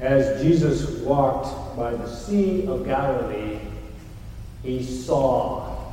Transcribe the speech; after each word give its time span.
As 0.00 0.42
Jesus 0.42 1.00
walked 1.00 1.76
by 1.76 1.92
the 1.92 2.08
Sea 2.08 2.66
of 2.66 2.84
Galilee, 2.84 3.58
he 4.62 4.82
saw. 4.82 5.92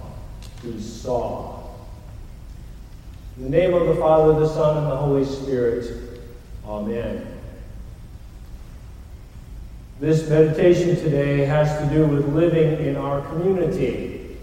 He 0.63 0.79
saw. 0.79 1.57
In 3.35 3.43
the 3.43 3.49
name 3.49 3.73
of 3.73 3.85
the 3.87 3.95
Father, 3.95 4.39
the 4.39 4.47
Son, 4.47 4.77
and 4.77 4.87
the 4.87 4.95
Holy 4.95 5.25
Spirit, 5.25 6.07
Amen. 6.67 7.25
This 9.99 10.29
meditation 10.29 10.95
today 10.97 11.45
has 11.45 11.79
to 11.79 11.95
do 11.95 12.05
with 12.05 12.33
living 12.33 12.85
in 12.85 12.97
our 12.97 13.21
community 13.29 14.37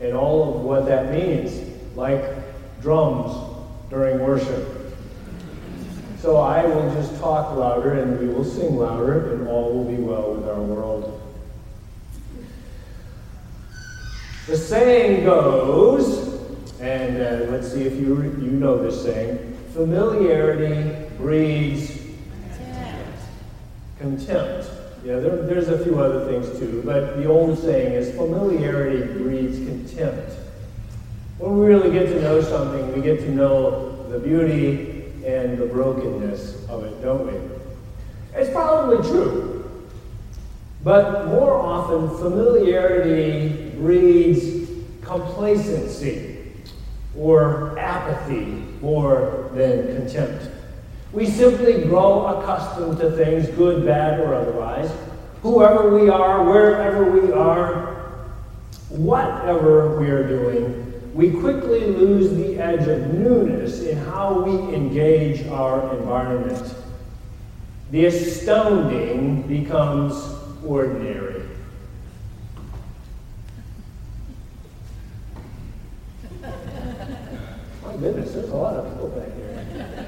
and 0.00 0.14
all 0.14 0.54
of 0.54 0.62
what 0.62 0.86
that 0.86 1.12
means, 1.12 1.60
like 1.96 2.22
drums 2.80 3.36
during 3.90 4.20
worship. 4.20 4.83
So 6.24 6.38
I 6.38 6.64
will 6.64 6.90
just 6.94 7.20
talk 7.20 7.54
louder 7.54 8.00
and 8.00 8.18
we 8.18 8.28
will 8.28 8.46
sing 8.46 8.78
louder, 8.78 9.34
and 9.34 9.46
all 9.46 9.74
will 9.74 9.84
be 9.84 9.96
well 9.96 10.32
with 10.32 10.48
our 10.48 10.58
world. 10.58 11.20
The 14.46 14.56
saying 14.56 15.24
goes, 15.24 16.40
and 16.80 17.20
uh, 17.20 17.52
let's 17.52 17.70
see 17.70 17.82
if 17.82 17.92
you, 18.00 18.22
you 18.40 18.52
know 18.52 18.82
this 18.82 19.02
saying 19.02 19.54
familiarity 19.74 21.14
breeds 21.18 22.00
contempt. 23.98 24.70
Yeah, 25.04 25.18
there, 25.18 25.42
there's 25.42 25.68
a 25.68 25.84
few 25.84 26.00
other 26.00 26.24
things 26.24 26.58
too, 26.58 26.80
but 26.86 27.18
the 27.18 27.26
old 27.26 27.58
saying 27.58 27.92
is 27.92 28.16
familiarity 28.16 29.12
breeds 29.12 29.58
contempt. 29.58 30.32
When 31.36 31.58
we 31.58 31.66
really 31.66 31.92
get 31.92 32.06
to 32.06 32.22
know 32.22 32.40
something, 32.40 32.94
we 32.94 33.02
get 33.02 33.18
to 33.20 33.30
know 33.30 34.08
the 34.08 34.18
beauty 34.18 34.93
and 35.24 35.58
the 35.58 35.66
brokenness 35.66 36.66
of 36.68 36.84
it, 36.84 37.02
don't 37.02 37.26
we? 37.26 37.38
It's 38.34 38.50
probably 38.50 39.08
true. 39.08 39.64
But 40.82 41.28
more 41.28 41.54
often, 41.54 42.10
familiarity 42.18 43.70
breeds 43.78 44.70
complacency 45.00 46.52
or 47.16 47.78
apathy 47.78 48.64
more 48.80 49.50
than 49.54 49.96
contempt. 49.96 50.50
We 51.12 51.26
simply 51.26 51.84
grow 51.84 52.26
accustomed 52.26 52.98
to 52.98 53.12
things, 53.12 53.48
good, 53.56 53.86
bad, 53.86 54.20
or 54.20 54.34
otherwise. 54.34 54.90
Whoever 55.42 55.96
we 55.96 56.08
are, 56.08 56.44
wherever 56.44 57.10
we 57.10 57.32
are, 57.32 57.94
whatever 58.88 59.98
we 59.98 60.10
are 60.10 60.26
doing, 60.26 60.93
we 61.14 61.30
quickly 61.30 61.86
lose 61.86 62.34
the 62.34 62.58
edge 62.58 62.88
of 62.88 63.14
newness 63.14 63.82
in 63.84 63.96
how 63.96 64.40
we 64.40 64.74
engage 64.74 65.46
our 65.46 65.96
environment. 65.96 66.74
The 67.92 68.06
astounding 68.06 69.42
becomes 69.42 70.16
ordinary. 70.66 71.44
My 76.42 77.96
goodness, 78.00 78.32
there's 78.32 78.48
a 78.50 78.56
lot 78.56 78.74
of 78.74 78.92
people 78.92 79.08
back 79.10 79.32
here. 79.36 80.06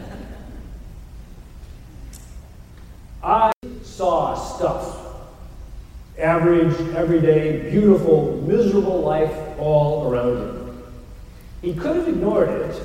I 3.22 3.52
saw 3.84 4.34
stuff. 4.34 5.04
Average, 6.18 6.74
everyday, 6.96 7.70
beautiful, 7.70 8.42
miserable 8.42 9.02
life 9.02 9.32
all 9.60 10.10
around 10.10 10.38
him. 10.38 10.55
He 11.62 11.74
could 11.74 11.96
have 11.96 12.08
ignored 12.08 12.48
it. 12.48 12.82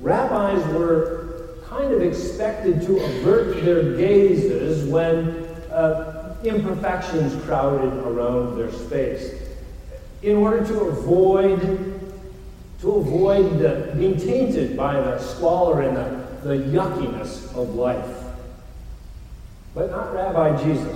Rabbis 0.00 0.64
were 0.72 1.56
kind 1.68 1.92
of 1.92 2.02
expected 2.02 2.82
to 2.82 2.98
avert 2.98 3.64
their 3.64 3.96
gazes 3.96 4.88
when 4.88 5.44
uh, 5.72 6.36
imperfections 6.44 7.42
crowded 7.44 7.92
around 8.04 8.56
their 8.56 8.70
space 8.72 9.34
in 10.22 10.36
order 10.36 10.64
to 10.66 10.80
avoid 10.80 11.92
to 12.80 12.92
avoid 12.92 13.64
uh, 13.64 13.94
being 13.94 14.18
tainted 14.18 14.76
by 14.76 14.94
the 14.94 15.18
squalor 15.18 15.80
and 15.80 15.96
the, 15.96 16.48
the 16.48 16.56
yuckiness 16.64 17.46
of 17.56 17.74
life. 17.74 18.24
But 19.74 19.90
not 19.90 20.14
Rabbi 20.14 20.62
Jesus. 20.62 20.95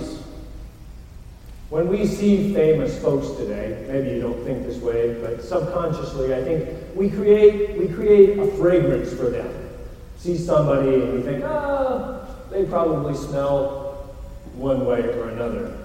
When 1.71 1.87
we 1.87 2.05
see 2.05 2.53
famous 2.53 3.01
folks 3.01 3.29
today, 3.37 3.85
maybe 3.87 4.09
you 4.09 4.21
don't 4.21 4.43
think 4.43 4.65
this 4.65 4.75
way, 4.79 5.13
but 5.21 5.41
subconsciously, 5.41 6.35
I 6.35 6.43
think 6.43 6.67
we 6.95 7.09
create, 7.09 7.77
we 7.77 7.87
create 7.87 8.37
a 8.37 8.45
fragrance 8.57 9.13
for 9.13 9.29
them. 9.29 9.69
See 10.17 10.37
somebody 10.37 10.95
and 10.95 11.13
we 11.13 11.21
think, 11.21 11.45
ah, 11.45 12.27
they 12.49 12.65
probably 12.65 13.15
smell 13.15 14.17
one 14.55 14.85
way 14.85 14.99
or 14.99 15.29
another. 15.29 15.77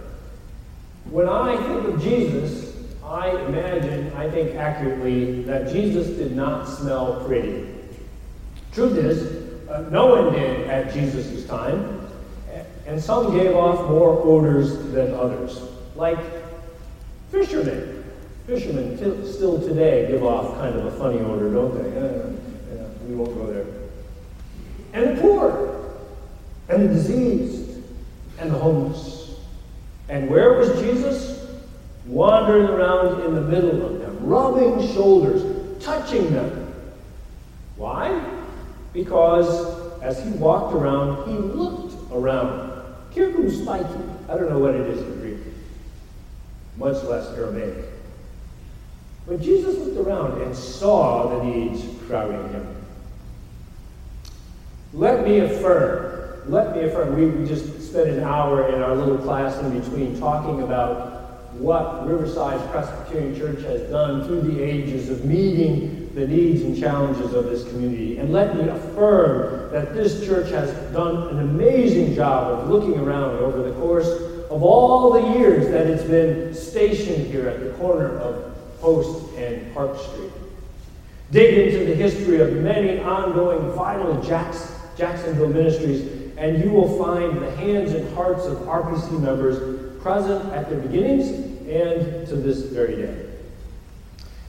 When 1.05 1.29
I 1.29 1.57
think 1.57 1.95
of 1.95 2.03
Jesus, 2.03 2.75
I 3.05 3.31
imagine, 3.45 4.13
I 4.15 4.29
think 4.29 4.57
accurately, 4.57 5.45
that 5.45 5.73
Jesus 5.73 6.09
did 6.17 6.35
not 6.35 6.65
smell 6.65 7.25
pretty. 7.25 7.73
Truth 8.73 8.99
is, 8.99 9.69
uh, 9.69 9.89
no 9.93 10.07
one 10.07 10.33
did 10.33 10.67
at 10.67 10.93
Jesus' 10.93 11.47
time, 11.47 12.11
and 12.87 13.01
some 13.01 13.37
gave 13.39 13.55
off 13.55 13.89
more 13.89 14.21
odors 14.25 14.77
than 14.91 15.15
others 15.15 15.76
like 15.97 16.19
fishermen. 17.31 18.05
Fishermen 18.47 18.97
t- 18.97 19.33
still 19.33 19.61
today 19.61 20.07
give 20.09 20.23
off 20.23 20.57
kind 20.59 20.77
of 20.77 20.87
a 20.87 20.91
funny 20.93 21.19
odor, 21.19 21.51
don't 21.53 21.75
they? 21.75 21.99
Uh, 21.99 22.31
yeah, 22.75 22.89
we 23.09 23.15
won't 23.15 23.35
go 23.35 23.53
there. 23.53 23.67
And 24.93 25.17
the 25.17 25.21
poor, 25.21 25.95
and 26.69 26.89
the 26.89 26.95
diseased, 26.95 27.83
and 28.39 28.51
the 28.51 28.59
homeless. 28.59 29.35
And 30.09 30.31
where 30.31 30.53
was 30.53 30.79
Jesus? 30.81 31.35
Wandering 32.07 32.69
around 32.69 33.23
in 33.23 33.35
the 33.35 33.41
middle 33.41 33.85
of 33.85 33.99
them, 33.99 34.25
rubbing 34.25 34.87
shoulders, 34.95 35.83
touching 35.83 36.33
them. 36.33 36.73
Why? 37.77 38.25
Because 38.93 40.01
as 40.03 40.23
he 40.23 40.31
walked 40.31 40.73
around, 40.73 41.29
he 41.29 41.37
looked 41.37 41.95
around. 42.13 42.67
Circumspice. 43.13 43.87
I 44.29 44.35
don't 44.35 44.51
know 44.51 44.59
what 44.59 44.75
it 44.75 44.87
is 44.89 45.01
in 45.01 45.21
Greek 45.21 45.56
much 46.77 47.03
less 47.05 47.29
Aramaic. 47.37 47.85
When 49.27 49.43
Jesus 49.43 49.77
looked 49.79 50.07
around 50.07 50.41
and 50.43 50.55
saw 50.55 51.29
the 51.29 51.45
needs 51.45 51.85
crowding 52.07 52.49
him, 52.51 52.77
let 54.93 55.27
me 55.27 55.41
affirm, 55.41 56.51
let 56.51 56.77
me 56.77 56.85
affirm, 56.85 57.17
we, 57.17 57.47
just 57.47 57.83
spent 57.83 58.09
an 58.09 58.23
hour 58.23 58.69
in 58.69 58.83
our 58.83 58.95
little 58.95 59.19
class 59.19 59.59
in 59.63 59.79
between 59.79 60.19
talking 60.19 60.63
about 60.63 61.53
what 61.55 62.07
Riverside 62.07 62.71
Presbyterian 62.71 63.37
Church 63.37 63.63
has 63.63 63.83
done 63.91 64.25
through 64.27 64.43
the 64.43 64.63
ages 64.63 65.09
of 65.09 65.25
meeting 65.25 66.11
the 66.15 66.27
needs 66.27 66.63
and 66.63 66.79
challenges 66.79 67.35
of 67.35 67.47
this 67.47 67.65
community. 67.69 68.19
And 68.19 68.33
let 68.33 68.57
me 68.57 68.69
affirm 68.69 69.71
that 69.73 69.93
this 69.93 70.25
church 70.25 70.51
has 70.51 70.71
done 70.93 71.29
an 71.29 71.41
amazing 71.41 72.15
job 72.15 72.59
of 72.59 72.71
looking 72.71 72.99
around 72.99 73.37
over 73.37 73.63
the 73.63 73.73
course 73.73 74.09
of 74.51 74.63
all 74.63 75.13
the 75.13 75.39
years 75.39 75.69
that 75.69 75.87
it's 75.87 76.05
been 76.05 76.55
stationed 76.55 77.27
here 77.27 77.49
at 77.49 77.61
the 77.61 77.71
corner 77.71 78.19
of 78.19 78.57
Post 78.81 79.35
and 79.37 79.73
Park 79.75 79.99
Street. 79.99 80.33
Dig 81.33 81.73
into 81.73 81.87
the 81.87 81.95
history 81.95 82.41
of 82.41 82.53
many 82.55 83.01
ongoing 83.01 83.73
vital 83.73 84.23
Jacksonville 84.23 85.49
ministries, 85.49 86.33
and 86.37 86.63
you 86.63 86.71
will 86.71 86.97
find 87.03 87.43
the 87.43 87.51
hands 87.57 87.93
and 87.93 88.15
hearts 88.15 88.45
of 88.45 88.59
RPC 88.59 89.21
members 89.21 90.01
present 90.01 90.53
at 90.53 90.71
their 90.71 90.79
beginnings 90.79 91.29
and 91.69 92.29
to 92.29 92.37
this 92.37 92.63
very 92.63 92.97
day. 92.97 93.27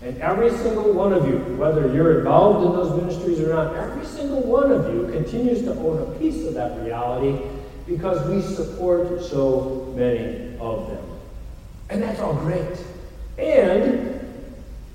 And 0.03 0.16
every 0.19 0.52
single 0.52 0.94
one 0.94 1.12
of 1.12 1.28
you, 1.28 1.40
whether 1.57 1.91
you're 1.91 2.19
involved 2.19 2.68
in 2.68 2.72
those 2.74 3.02
ministries 3.02 3.40
or 3.40 3.50
not, 3.50 3.75
every 3.75 4.06
single 4.06 4.44
one 4.44 4.72
of 4.72 4.94
you 4.94 5.12
continues 5.12 5.63
to 5.63 5.72
own 5.72 6.13
a 6.13 6.19
piece 6.19 6.46
of 6.46 6.53
that 6.53 6.80
reality 6.84 7.40
because 7.88 8.28
we 8.30 8.41
support 8.41 9.24
so 9.24 9.87
many 9.98 10.58
of 10.60 10.88
them. 10.88 11.06
And 11.90 12.02
that's 12.02 12.20
all 12.20 12.36
great. 12.36 12.78
And 13.38 14.18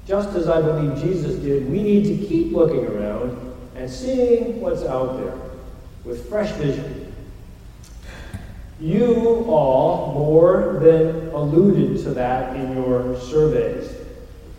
just 0.06 0.34
as 0.34 0.48
I 0.48 0.60
believe 0.60 1.02
Jesus 1.02 1.36
did, 1.36 1.70
we 1.70 1.82
need 1.82 2.04
to 2.04 2.26
keep 2.26 2.52
looking 2.52 2.86
around 2.86 3.54
and 3.76 3.90
seeing 3.90 4.60
what's 4.60 4.82
out 4.82 5.18
there 5.18 5.34
with 6.04 6.28
fresh 6.28 6.50
vision. 6.52 7.14
You 8.80 9.44
all 9.48 10.12
more 10.12 10.80
than 10.82 11.28
alluded 11.28 12.02
to 12.04 12.10
that 12.14 12.56
in 12.56 12.74
your 12.74 13.18
surveys. 13.20 13.94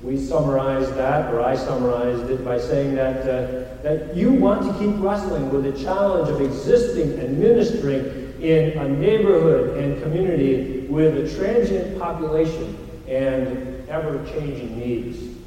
We 0.02 0.18
summarized 0.18 0.96
that, 0.96 1.34
or 1.34 1.42
I 1.42 1.56
summarized 1.56 2.30
it 2.30 2.44
by 2.44 2.58
saying 2.58 2.96
that, 2.96 3.22
uh, 3.22 3.82
that 3.84 4.16
you 4.16 4.32
want 4.32 4.64
to 4.64 4.80
keep 4.80 4.96
wrestling 5.02 5.50
with 5.50 5.64
the 5.64 5.84
challenge 5.84 6.30
of 6.30 6.42
existing 6.42 7.20
and 7.20 7.38
ministering 7.38 8.23
in 8.44 8.78
a 8.78 8.90
neighborhood 8.90 9.78
and 9.78 10.04
community 10.04 10.82
with 10.88 11.18
a 11.18 11.36
transient 11.38 11.98
population 11.98 12.78
and 13.08 13.88
ever-changing 13.88 14.78
needs. 14.78 15.38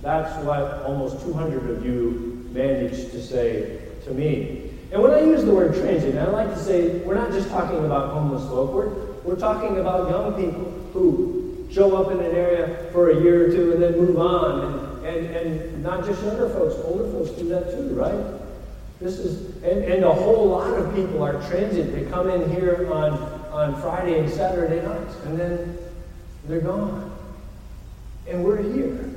That's 0.00 0.42
what 0.44 0.82
almost 0.84 1.20
200 1.24 1.70
of 1.70 1.84
you 1.84 2.48
managed 2.52 3.10
to 3.10 3.22
say 3.22 3.80
to 4.04 4.12
me. 4.12 4.70
And 4.90 5.02
when 5.02 5.12
I 5.12 5.20
use 5.20 5.44
the 5.44 5.54
word 5.54 5.74
transient, 5.74 6.18
I 6.18 6.28
like 6.30 6.48
to 6.48 6.58
say 6.58 6.96
we're 7.00 7.14
not 7.14 7.30
just 7.30 7.50
talking 7.50 7.84
about 7.84 8.14
homeless 8.14 8.42
folk. 8.44 8.72
We're, 8.72 8.88
we're 9.22 9.38
talking 9.38 9.76
about 9.76 10.08
young 10.08 10.34
people 10.34 10.64
who 10.94 11.68
show 11.70 11.94
up 11.94 12.10
in 12.10 12.20
an 12.20 12.34
area 12.34 12.90
for 12.90 13.10
a 13.10 13.20
year 13.20 13.48
or 13.48 13.54
two 13.54 13.72
and 13.72 13.82
then 13.82 13.98
move 13.98 14.18
on. 14.18 15.04
And, 15.04 15.26
and, 15.26 15.60
and 15.60 15.82
not 15.82 16.06
just 16.06 16.22
younger 16.22 16.48
folks, 16.48 16.74
older 16.84 17.04
folks 17.12 17.30
do 17.32 17.48
that 17.50 17.70
too, 17.70 17.94
right? 17.94 18.39
This 19.00 19.18
is, 19.18 19.56
and, 19.62 19.82
and 19.84 20.04
a 20.04 20.12
whole 20.12 20.48
lot 20.48 20.74
of 20.74 20.94
people 20.94 21.22
are 21.22 21.40
transient. 21.48 21.94
They 21.94 22.04
come 22.10 22.28
in 22.28 22.50
here 22.50 22.92
on, 22.92 23.14
on 23.50 23.80
Friday 23.80 24.18
and 24.18 24.30
Saturday 24.30 24.86
nights, 24.86 25.14
and 25.24 25.40
then 25.40 25.78
they're 26.46 26.60
gone. 26.60 27.10
And 28.28 28.44
we're 28.44 28.62
here. 28.62 29.10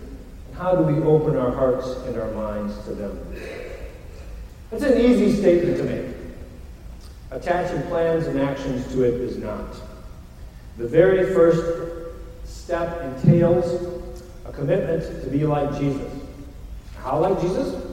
How 0.54 0.76
do 0.76 0.84
we 0.84 1.02
open 1.04 1.36
our 1.36 1.52
hearts 1.52 1.88
and 2.06 2.18
our 2.18 2.32
minds 2.32 2.82
to 2.86 2.94
them? 2.94 3.36
It's 4.72 4.84
an 4.84 5.00
easy 5.00 5.36
statement 5.36 5.78
to 5.78 5.84
make. 5.84 6.16
Attaching 7.32 7.82
plans 7.90 8.28
and 8.28 8.40
actions 8.40 8.88
to 8.94 9.04
it 9.04 9.16
is 9.16 9.38
not. 9.38 9.76
The 10.78 10.88
very 10.88 11.34
first 11.34 11.62
step 12.46 13.02
entails 13.02 14.02
a 14.46 14.52
commitment 14.54 15.24
to 15.24 15.30
be 15.30 15.46
like 15.46 15.78
Jesus. 15.78 16.10
How 16.98 17.20
like 17.20 17.42
Jesus? 17.42 17.93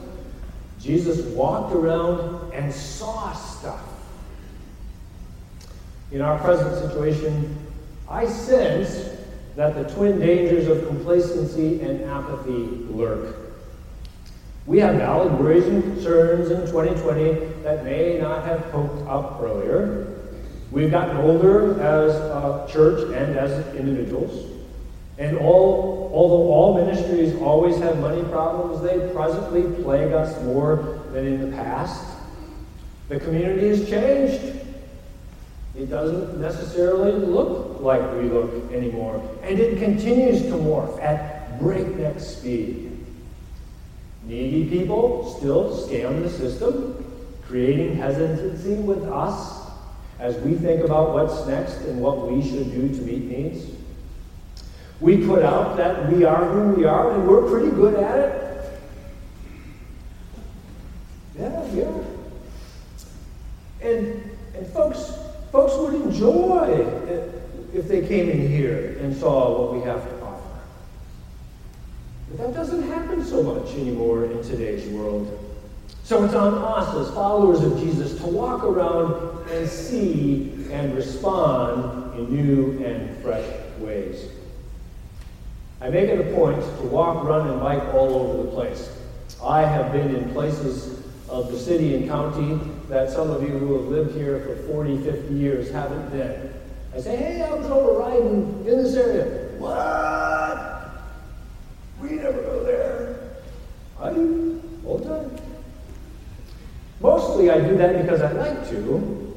Jesus 0.81 1.21
walked 1.35 1.73
around 1.73 2.51
and 2.53 2.73
saw 2.73 3.31
stuff. 3.33 3.81
In 6.11 6.21
our 6.21 6.39
present 6.39 6.75
situation, 6.75 7.57
I 8.09 8.25
sense 8.25 9.17
that 9.55 9.75
the 9.75 9.93
twin 9.93 10.19
dangers 10.19 10.67
of 10.67 10.87
complacency 10.87 11.81
and 11.81 12.03
apathy 12.03 12.67
lurk. 12.89 13.35
We 14.65 14.79
have 14.79 14.95
valid 14.95 15.39
worries 15.39 15.65
and 15.65 15.83
concerns 15.83 16.51
in 16.51 16.61
2020 16.61 17.63
that 17.63 17.83
may 17.83 18.19
not 18.19 18.45
have 18.45 18.71
poked 18.71 19.07
up 19.07 19.39
earlier. 19.41 20.17
We've 20.71 20.91
gotten 20.91 21.17
older 21.17 21.81
as 21.81 22.15
a 22.15 22.67
church 22.71 23.13
and 23.13 23.37
as 23.37 23.75
individuals. 23.75 24.51
And 25.17 25.37
all, 25.37 26.11
although 26.13 26.51
all 26.51 26.60
ministries 26.91 27.33
always 27.41 27.77
have 27.77 27.99
money 27.99 28.23
problems, 28.25 28.81
they 28.81 29.13
presently 29.13 29.63
plague 29.83 30.11
us 30.11 30.41
more 30.43 31.01
than 31.11 31.25
in 31.25 31.49
the 31.49 31.55
past. 31.55 32.05
The 33.09 33.19
community 33.19 33.69
has 33.69 33.89
changed. 33.89 34.57
It 35.75 35.89
doesn't 35.89 36.39
necessarily 36.39 37.13
look 37.13 37.79
like 37.79 38.01
we 38.13 38.23
look 38.23 38.71
anymore. 38.71 39.21
And 39.43 39.59
it 39.59 39.79
continues 39.79 40.41
to 40.43 40.51
morph 40.51 41.01
at 41.01 41.59
breakneck 41.59 42.19
speed. 42.19 43.05
Needy 44.23 44.69
people 44.69 45.33
still 45.37 45.75
scam 45.87 46.21
the 46.21 46.29
system, 46.29 47.05
creating 47.47 47.95
hesitancy 47.95 48.75
with 48.75 49.03
us 49.03 49.71
as 50.19 50.35
we 50.37 50.53
think 50.55 50.83
about 50.83 51.13
what's 51.13 51.47
next 51.47 51.77
and 51.81 51.99
what 51.99 52.31
we 52.31 52.41
should 52.41 52.71
do 52.71 52.89
to 52.89 53.01
meet 53.01 53.23
needs. 53.23 53.65
We 55.01 55.25
put 55.25 55.41
out 55.41 55.77
that 55.77 56.11
we 56.11 56.23
are 56.23 56.45
who 56.45 56.75
we 56.75 56.85
are, 56.85 57.11
and 57.11 57.27
we're 57.27 57.49
pretty 57.49 57.71
good 57.75 57.95
at 57.95 58.19
it. 58.19 58.81
Yeah, 61.39 61.65
yeah. 61.73 61.91
And, 63.81 64.37
and 64.53 64.67
folks, 64.67 65.11
folks 65.51 65.73
would 65.77 65.95
enjoy 65.95 66.85
if 67.73 67.87
they 67.87 68.05
came 68.07 68.29
in 68.29 68.47
here 68.47 68.97
and 69.01 69.15
saw 69.15 69.59
what 69.59 69.73
we 69.73 69.81
have 69.81 70.03
to 70.07 70.23
offer. 70.23 70.59
But 72.29 72.37
that 72.37 72.53
doesn't 72.53 72.83
happen 72.83 73.25
so 73.25 73.41
much 73.41 73.73
anymore 73.73 74.25
in 74.25 74.43
today's 74.43 74.87
world. 74.89 75.35
So 76.03 76.23
it's 76.25 76.35
on 76.35 76.53
us 76.53 76.93
as 76.95 77.11
followers 77.15 77.61
of 77.61 77.79
Jesus 77.79 78.19
to 78.19 78.27
walk 78.27 78.63
around 78.63 79.49
and 79.49 79.67
see 79.67 80.53
and 80.69 80.93
respond 80.93 82.19
in 82.19 82.35
new 82.35 82.85
and 82.85 83.17
fresh 83.23 83.47
ways. 83.79 84.29
I 85.81 85.89
make 85.89 86.09
it 86.09 86.19
a 86.19 86.35
point 86.35 86.61
to 86.61 86.83
walk, 86.83 87.23
run, 87.23 87.49
and 87.49 87.59
bike 87.59 87.93
all 87.93 88.13
over 88.13 88.43
the 88.43 88.51
place. 88.51 88.95
I 89.43 89.61
have 89.61 89.91
been 89.91 90.15
in 90.15 90.31
places 90.31 91.03
of 91.27 91.51
the 91.51 91.57
city 91.57 91.95
and 91.95 92.07
county 92.07 92.59
that 92.87 93.09
some 93.09 93.31
of 93.31 93.41
you 93.41 93.49
who 93.49 93.73
have 93.73 93.85
lived 93.85 94.15
here 94.15 94.41
for 94.41 94.55
40, 94.73 95.03
50 95.03 95.33
years 95.33 95.71
haven't 95.71 96.11
been. 96.11 96.53
I 96.93 96.99
say, 96.99 97.15
hey, 97.15 97.41
I 97.41 97.51
was 97.53 97.65
over 97.71 97.99
riding 97.99 98.63
in 98.67 98.83
this 98.83 98.93
area. 98.95 99.57
What? 99.57 101.01
We 101.99 102.17
never 102.17 102.41
go 102.41 102.63
there. 102.63 103.31
I 103.99 104.13
do, 104.13 104.61
all 104.85 104.99
the 104.99 105.09
time. 105.09 105.37
Mostly 106.99 107.49
I 107.49 107.59
do 107.59 107.75
that 107.77 108.03
because 108.03 108.21
I 108.21 108.31
like 108.33 108.69
to, 108.69 109.35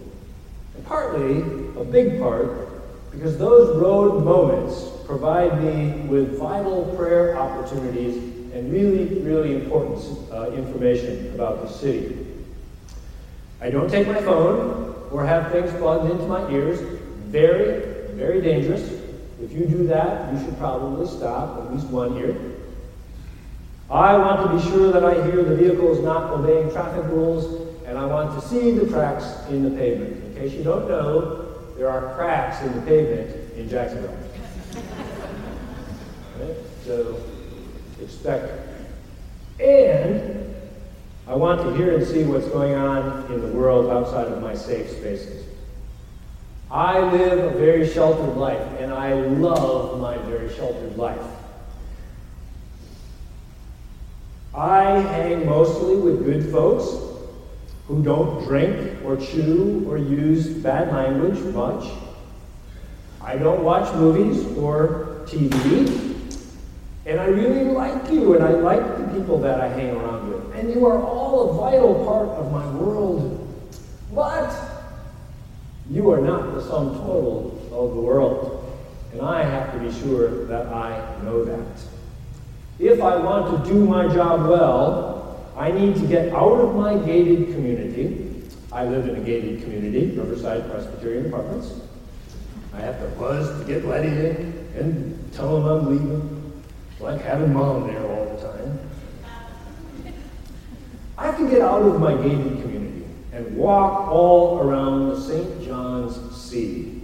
and 0.75 0.85
partly, 0.85 1.38
a 1.81 1.85
big 1.85 2.19
part, 2.19 3.11
because 3.12 3.38
those 3.38 3.79
road 3.79 4.23
moments 4.25 4.94
provide 5.06 5.62
me 5.62 6.06
with 6.08 6.38
vital 6.38 6.94
prayer 6.96 7.36
opportunities 7.36 8.16
and 8.52 8.72
really, 8.72 9.20
really 9.20 9.54
important 9.54 9.98
uh, 10.32 10.50
information 10.52 11.34
about 11.34 11.62
the 11.62 11.68
city. 11.68 12.26
I 13.60 13.70
don't 13.70 13.90
take 13.90 14.06
my 14.06 14.20
phone 14.20 15.08
or 15.10 15.24
have 15.24 15.50
things 15.50 15.72
plugged 15.72 16.10
into 16.10 16.26
my 16.26 16.50
ears. 16.50 16.80
Very, 17.28 18.14
very 18.14 18.40
dangerous. 18.40 18.82
If 19.42 19.52
you 19.52 19.66
do 19.66 19.86
that, 19.88 20.32
you 20.32 20.44
should 20.44 20.56
probably 20.58 21.06
stop 21.06 21.58
at 21.58 21.74
least 21.74 21.86
one 21.88 22.16
ear. 22.16 22.36
I 23.90 24.16
want 24.16 24.50
to 24.50 24.56
be 24.56 24.70
sure 24.70 24.92
that 24.92 25.04
I 25.04 25.14
hear 25.26 25.42
the 25.42 25.56
vehicles 25.56 26.00
not 26.00 26.30
obeying 26.30 26.70
traffic 26.70 27.04
rules, 27.06 27.68
and 27.86 27.98
I 27.98 28.06
want 28.06 28.40
to 28.40 28.48
see 28.48 28.70
the 28.70 28.86
cracks 28.86 29.26
in 29.50 29.62
the 29.62 29.70
pavement. 29.70 30.24
In 30.24 30.34
case 30.34 30.52
you 30.52 30.64
don't 30.64 30.88
know, 30.88 31.44
there 31.76 31.90
are 31.90 32.14
cracks 32.14 32.62
in 32.62 32.74
the 32.74 32.80
pavement 32.82 33.54
in 33.54 33.68
Jacksonville. 33.68 34.23
So 36.84 37.19
expect 38.02 38.52
And 39.58 40.54
I 41.26 41.34
want 41.34 41.62
to 41.62 41.75
hear 41.75 41.96
and 41.96 42.06
see 42.06 42.25
what's 42.25 42.46
going 42.48 42.75
on 42.75 43.32
in 43.32 43.40
the 43.40 43.48
world 43.48 43.90
outside 43.90 44.26
of 44.26 44.42
my 44.42 44.54
safe 44.54 44.90
spaces. 44.90 45.46
I 46.70 47.00
live 47.00 47.54
a 47.54 47.56
very 47.56 47.88
sheltered 47.88 48.36
life, 48.36 48.60
and 48.78 48.92
I 48.92 49.14
love 49.14 49.98
my 50.00 50.19
very 50.28 50.54
sheltered 50.54 50.98
life. 50.98 51.25
I 54.54 55.00
hang 55.00 55.46
mostly 55.46 55.96
with 55.96 56.25
good 56.25 56.52
folks 56.52 56.84
who 57.88 58.02
don't 58.02 58.44
drink 58.44 59.02
or 59.04 59.16
chew 59.16 59.86
or 59.88 59.96
use 59.96 60.48
bad 60.48 60.92
language 60.92 61.38
much. 61.54 61.90
I 63.22 63.36
don't 63.36 63.64
watch 63.64 63.94
movies 63.94 64.44
or 64.58 65.22
TV. 65.26 66.13
And 67.06 67.20
I 67.20 67.27
really 67.27 67.65
like 67.65 68.11
you, 68.11 68.34
and 68.34 68.43
I 68.43 68.51
like 68.51 68.99
the 68.99 69.19
people 69.19 69.39
that 69.41 69.61
I 69.61 69.69
hang 69.69 69.91
around 69.91 70.31
with. 70.31 70.55
And 70.55 70.73
you 70.73 70.87
are 70.87 70.99
all 70.99 71.51
a 71.51 71.53
vital 71.70 72.05
part 72.05 72.29
of 72.31 72.51
my 72.51 72.67
world. 72.77 73.41
But 74.15 74.55
you 75.91 76.11
are 76.11 76.20
not 76.20 76.55
the 76.55 76.63
sum 76.63 76.94
total 76.94 77.58
of 77.73 77.94
the 77.94 78.01
world. 78.01 78.61
And 79.13 79.20
I 79.20 79.44
have 79.44 79.73
to 79.75 79.79
be 79.79 79.93
sure 80.01 80.46
that 80.46 80.67
I 80.69 81.23
know 81.23 81.44
that. 81.44 81.82
If 82.79 83.03
I 83.03 83.17
want 83.17 83.65
to 83.65 83.70
do 83.70 83.84
my 83.84 84.08
job 84.08 84.49
well, 84.49 85.44
I 85.56 85.70
need 85.70 85.96
to 85.96 86.06
get 86.06 86.32
out 86.32 86.58
of 86.58 86.75
my 86.75 86.96
gated 86.96 87.55
community. 87.55 88.43
I 88.73 88.87
live 88.87 89.08
in 89.08 89.17
a 89.17 89.20
gated 89.20 89.63
community, 89.63 90.17
Riverside 90.17 90.69
Presbyterian 90.70 91.27
Apartments. 91.27 91.81
I 92.73 92.81
have 92.81 92.99
to 92.99 93.06
buzz 93.19 93.61
to 93.61 93.65
get 93.67 93.84
let 93.84 94.05
in 94.05 94.69
and 94.75 95.32
tell 95.32 95.61
them 95.61 95.67
I'm 95.67 95.91
leaving. 95.91 96.44
Like 97.01 97.20
having 97.20 97.53
mom 97.53 97.86
there 97.86 98.06
all 98.06 98.36
the 98.36 98.43
time. 98.43 98.79
I 101.17 101.32
can 101.32 101.48
get 101.48 101.60
out 101.60 101.82
of 101.82 102.01
my 102.01 102.15
gated 102.15 102.63
community 102.63 103.05
and 103.32 103.56
walk 103.56 104.08
all 104.08 104.60
around 104.60 105.10
the 105.10 105.20
St. 105.20 105.65
John's 105.65 106.36
Sea 106.36 107.01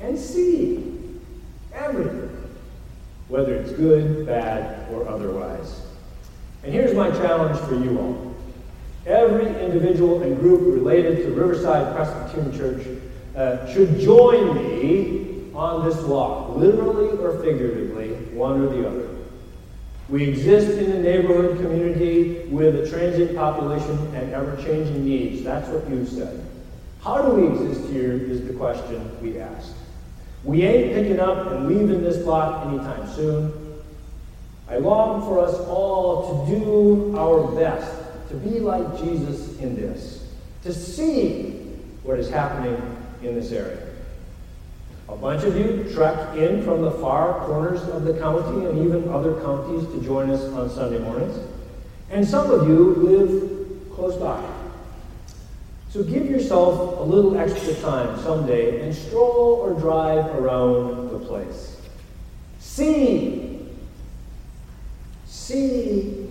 and 0.00 0.18
see 0.18 1.18
everything, 1.72 2.30
whether 3.28 3.54
it's 3.54 3.72
good, 3.72 4.26
bad, 4.26 4.90
or 4.92 5.08
otherwise. 5.08 5.82
And 6.62 6.72
here's 6.72 6.94
my 6.94 7.10
challenge 7.10 7.58
for 7.60 7.74
you 7.74 7.98
all. 7.98 8.36
Every 9.06 9.46
individual 9.64 10.22
and 10.22 10.38
group 10.38 10.60
related 10.74 11.24
to 11.24 11.30
Riverside 11.32 11.94
Presbyterian 11.94 12.56
Church 12.56 12.86
uh, 13.34 13.66
should 13.72 13.98
join 13.98 14.54
me 14.56 15.50
on 15.54 15.88
this 15.88 15.96
walk, 16.02 16.56
literally 16.56 17.16
or 17.18 17.42
figuratively, 17.42 18.14
one 18.34 18.60
or 18.60 18.68
the 18.68 18.86
other. 18.86 19.09
We 20.10 20.24
exist 20.24 20.76
in 20.76 20.90
a 20.90 21.00
neighborhood 21.00 21.58
community 21.58 22.46
with 22.48 22.74
a 22.74 22.90
transient 22.90 23.36
population 23.36 23.96
and 24.14 24.32
ever-changing 24.32 25.04
needs. 25.04 25.44
That's 25.44 25.68
what 25.68 25.88
you 25.88 26.04
said. 26.04 26.44
How 27.00 27.22
do 27.22 27.30
we 27.30 27.46
exist 27.46 27.88
here 27.90 28.12
is 28.12 28.44
the 28.44 28.52
question 28.54 29.22
we 29.22 29.38
ask. 29.38 29.72
We 30.42 30.64
ain't 30.64 30.94
picking 30.94 31.20
up 31.20 31.52
and 31.52 31.68
leaving 31.68 32.02
this 32.02 32.16
block 32.24 32.66
anytime 32.66 33.08
soon. 33.14 33.52
I 34.68 34.78
long 34.78 35.22
for 35.22 35.38
us 35.38 35.54
all 35.68 36.46
to 36.46 36.54
do 36.58 37.16
our 37.16 37.54
best 37.54 37.92
to 38.30 38.34
be 38.34 38.58
like 38.58 39.00
Jesus 39.00 39.58
in 39.58 39.76
this. 39.76 40.26
to 40.62 40.74
see 40.74 41.50
what 42.02 42.18
is 42.18 42.30
happening 42.30 42.76
in 43.22 43.34
this 43.34 43.52
area. 43.52 43.89
A 45.10 45.16
bunch 45.16 45.42
of 45.42 45.56
you 45.56 45.92
trek 45.92 46.36
in 46.36 46.62
from 46.62 46.82
the 46.82 46.90
far 46.92 47.44
corners 47.44 47.82
of 47.82 48.04
the 48.04 48.14
county 48.14 48.66
and 48.66 48.78
even 48.78 49.08
other 49.08 49.40
counties 49.40 49.86
to 49.88 50.00
join 50.02 50.30
us 50.30 50.42
on 50.52 50.70
Sunday 50.70 51.00
mornings. 51.00 51.36
And 52.10 52.26
some 52.26 52.48
of 52.50 52.68
you 52.68 52.94
live 52.94 53.92
close 53.92 54.16
by. 54.16 54.40
So 55.90 56.04
give 56.04 56.30
yourself 56.30 57.00
a 57.00 57.02
little 57.02 57.36
extra 57.36 57.74
time 57.74 58.20
someday 58.20 58.82
and 58.82 58.94
stroll 58.94 59.60
or 59.64 59.74
drive 59.80 60.26
around 60.36 61.10
the 61.10 61.18
place. 61.18 61.80
See. 62.60 63.66
See 65.26 66.28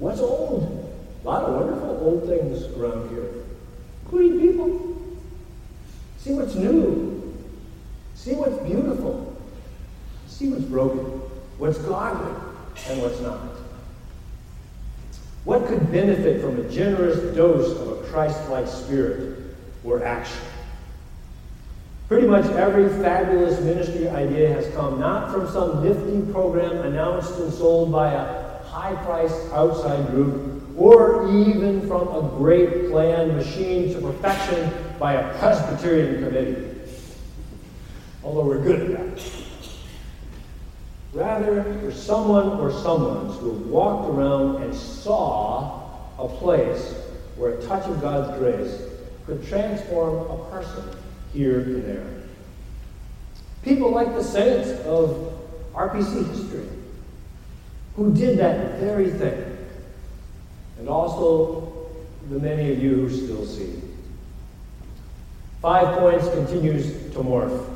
what's 0.00 0.20
old. 0.20 0.92
A 1.22 1.26
lot 1.26 1.44
of 1.44 1.54
wonderful 1.54 2.00
old 2.02 2.26
things 2.26 2.64
around 2.76 3.10
here, 3.10 3.44
including 4.02 4.40
people. 4.40 4.96
See 6.18 6.32
what's 6.32 6.56
new. 6.56 7.19
See 8.20 8.34
what's 8.34 8.58
beautiful. 8.68 9.34
See 10.26 10.50
what's 10.50 10.64
broken, 10.64 11.22
what's 11.56 11.78
godly, 11.78 12.34
and 12.88 13.00
what's 13.00 13.18
not. 13.20 13.40
What 15.44 15.66
could 15.66 15.90
benefit 15.90 16.42
from 16.42 16.60
a 16.60 16.68
generous 16.68 17.34
dose 17.34 17.74
of 17.80 17.88
a 17.88 18.08
Christ 18.08 18.46
like 18.50 18.68
spirit 18.68 19.56
or 19.84 20.04
action? 20.04 20.42
Pretty 22.08 22.26
much 22.26 22.44
every 22.44 22.90
fabulous 23.02 23.58
ministry 23.60 24.06
idea 24.10 24.52
has 24.52 24.70
come 24.74 25.00
not 25.00 25.32
from 25.32 25.48
some 25.48 25.82
nifty 25.82 26.30
program 26.30 26.76
announced 26.84 27.38
and 27.38 27.50
sold 27.50 27.90
by 27.90 28.12
a 28.12 28.62
high 28.64 29.02
priced 29.02 29.50
outside 29.54 30.06
group, 30.08 30.62
or 30.76 31.26
even 31.30 31.88
from 31.88 32.06
a 32.08 32.28
great 32.36 32.90
plan 32.90 33.34
machined 33.34 33.94
to 33.94 34.00
perfection 34.02 34.70
by 34.98 35.14
a 35.14 35.38
Presbyterian 35.38 36.22
committee. 36.22 36.79
Although 38.22 38.44
we're 38.44 38.62
good 38.62 38.90
at 38.90 39.14
that. 39.16 39.22
Rather, 41.12 41.64
for 41.80 41.92
someone 41.92 42.60
or 42.60 42.70
someones 42.70 43.36
who 43.38 43.50
walked 43.50 44.10
around 44.10 44.62
and 44.62 44.74
saw 44.74 45.90
a 46.18 46.28
place 46.28 46.94
where 47.36 47.52
a 47.52 47.62
touch 47.66 47.88
of 47.88 48.00
God's 48.00 48.38
grace 48.38 48.82
could 49.26 49.46
transform 49.46 50.30
a 50.30 50.50
person 50.50 50.84
here 51.32 51.60
and 51.60 51.84
there. 51.84 52.06
People 53.62 53.90
like 53.90 54.14
the 54.14 54.22
saints 54.22 54.70
of 54.86 55.38
RPC 55.74 56.26
history 56.28 56.68
who 57.96 58.12
did 58.14 58.38
that 58.38 58.78
very 58.78 59.10
thing, 59.10 59.58
and 60.78 60.88
also 60.88 61.90
the 62.30 62.38
many 62.38 62.72
of 62.72 62.82
you 62.82 62.94
who 62.94 63.10
still 63.10 63.44
see. 63.44 63.80
Five 65.60 65.98
Points 65.98 66.28
continues 66.30 66.86
to 67.12 67.18
morph. 67.18 67.69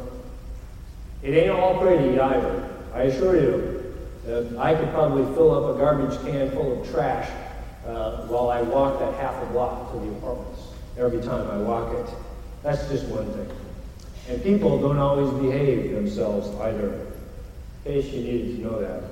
It 1.25 1.33
ain't 1.33 1.51
all 1.51 1.81
pretty 1.81 2.21
either. 2.21 2.69
I 2.93 3.05
assure 3.05 3.41
you, 3.41 3.95
uh, 4.29 4.61
I 4.61 4.75
could 4.75 4.91
probably 4.91 5.25
fill 5.35 5.53
up 5.53 5.75
a 5.75 5.79
garbage 5.79 6.21
can 6.21 6.51
full 6.51 6.83
of 6.83 6.91
trash 6.91 7.31
uh, 7.87 8.27
while 8.27 8.51
I 8.51 8.61
walk 8.61 8.99
that 8.99 9.15
half 9.15 9.43
a 9.43 9.47
block 9.47 9.91
to 9.93 9.99
the 9.99 10.11
apartments 10.13 10.61
every 10.99 11.23
time 11.23 11.51
I 11.51 11.57
walk 11.57 11.95
it. 11.95 12.15
That's 12.63 12.87
just 12.89 13.07
one 13.07 13.27
thing. 13.33 13.51
And 14.29 14.43
people 14.43 14.79
don't 14.79 14.99
always 14.99 15.31
behave 15.43 15.93
themselves 15.93 16.49
either. 16.61 17.07
In 17.87 17.93
case 17.93 18.13
you 18.13 18.23
needed 18.23 18.57
to 18.57 18.63
know 18.63 18.81
that. 18.81 19.03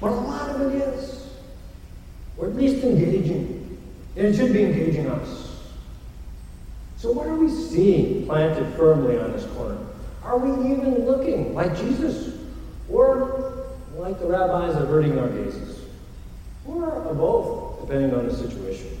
But 0.00 0.12
a 0.12 0.14
lot 0.14 0.50
of 0.50 0.60
it 0.62 0.82
is. 0.82 1.28
Or 2.36 2.48
at 2.48 2.56
least 2.56 2.84
engaging. 2.84 3.78
And 4.16 4.26
it 4.26 4.36
should 4.36 4.52
be 4.52 4.64
engaging 4.64 5.08
us. 5.08 5.60
So 6.96 7.12
what 7.12 7.28
are 7.28 7.34
we 7.36 7.48
seeing 7.48 8.26
planted 8.26 8.74
firmly 8.76 9.16
on 9.18 9.32
this 9.32 9.46
corner? 9.46 9.77
Are 10.28 10.36
we 10.36 10.72
even 10.72 11.06
looking 11.06 11.54
like 11.54 11.74
Jesus? 11.74 12.38
Or 12.90 13.66
like 13.96 14.20
the 14.20 14.26
rabbis 14.26 14.76
averting 14.76 15.18
our 15.18 15.28
gazes? 15.28 15.80
Or 16.66 17.14
both, 17.14 17.80
depending 17.80 18.12
on 18.14 18.28
the 18.28 18.34
situation. 18.34 18.98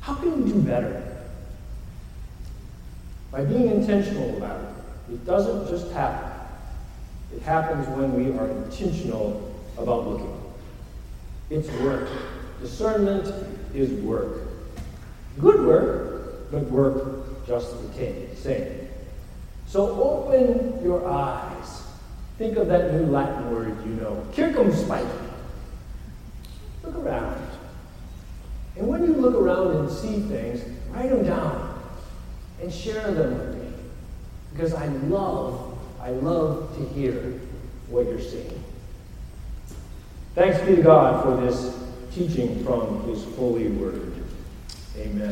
How 0.00 0.14
can 0.14 0.42
we 0.42 0.52
do 0.52 0.60
better? 0.60 1.28
By 3.30 3.44
being 3.44 3.68
intentional 3.68 4.36
about 4.36 4.60
it. 4.60 5.14
It 5.14 5.24
doesn't 5.24 5.68
just 5.68 5.92
happen. 5.92 6.28
It 7.32 7.42
happens 7.42 7.86
when 7.96 8.12
we 8.12 8.36
are 8.36 8.48
intentional 8.64 9.54
about 9.78 10.08
looking. 10.08 10.42
It's 11.50 11.70
work. 11.80 12.08
Discernment 12.60 13.32
is 13.74 13.92
work. 14.02 14.48
Good 15.38 15.64
work, 15.64 16.50
but 16.50 16.62
work 16.64 17.46
just 17.46 17.70
the 17.94 18.36
same. 18.36 18.81
So 19.72 19.88
open 20.02 20.84
your 20.84 21.08
eyes. 21.08 21.82
Think 22.36 22.58
of 22.58 22.66
that 22.68 22.92
new 22.92 23.06
Latin 23.06 23.50
word 23.50 23.74
you 23.86 23.94
know, 23.94 24.22
circumspice. 24.34 25.10
Look 26.84 26.94
around. 26.96 27.48
And 28.76 28.86
when 28.86 29.02
you 29.02 29.14
look 29.14 29.34
around 29.34 29.74
and 29.74 29.90
see 29.90 30.20
things, 30.20 30.62
write 30.90 31.08
them 31.08 31.24
down 31.24 31.82
and 32.60 32.70
share 32.70 33.12
them 33.12 33.38
with 33.38 33.62
me. 33.62 33.72
Because 34.52 34.74
I 34.74 34.88
love, 35.08 35.78
I 36.02 36.10
love 36.10 36.76
to 36.76 36.84
hear 36.92 37.40
what 37.88 38.04
you're 38.04 38.20
seeing. 38.20 38.62
Thanks 40.34 40.60
be 40.60 40.76
to 40.76 40.82
God 40.82 41.24
for 41.24 41.46
this 41.46 41.82
teaching 42.14 42.62
from 42.62 43.04
His 43.08 43.24
holy 43.36 43.68
word. 43.68 44.12
Amen. 44.98 45.30